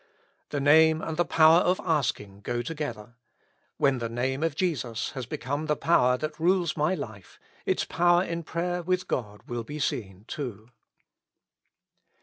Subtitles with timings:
[0.49, 3.17] The name and the power of asking go together;
[3.77, 8.23] when the Name of Jesus has become the power that rules my life, its power
[8.23, 10.71] in prayer with God will be seen, too.